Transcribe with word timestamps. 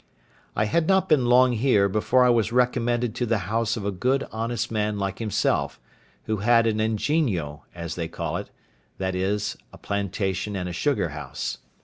I 0.55 0.65
had 0.65 0.87
not 0.87 1.07
been 1.07 1.27
long 1.27 1.51
here 1.51 1.87
before 1.87 2.23
I 2.25 2.31
was 2.31 2.51
recommended 2.51 3.13
to 3.13 3.27
the 3.27 3.37
house 3.53 3.77
of 3.77 3.85
a 3.85 3.91
good 3.91 4.25
honest 4.31 4.71
man 4.71 4.97
like 4.97 5.19
himself, 5.19 5.79
who 6.23 6.37
had 6.37 6.65
an 6.65 6.79
ingenio, 6.81 7.65
as 7.75 7.93
they 7.93 8.07
call 8.07 8.35
it 8.37 8.49
(that 8.97 9.13
is, 9.13 9.57
a 9.71 9.77
plantation 9.77 10.55
and 10.55 10.67
a 10.67 10.73
sugar 10.73 11.09
house). 11.09 11.59